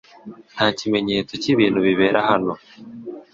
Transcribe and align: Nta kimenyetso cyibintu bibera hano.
Nta 0.55 0.67
kimenyetso 0.79 1.33
cyibintu 1.41 1.79
bibera 1.85 2.19
hano. 2.29 2.53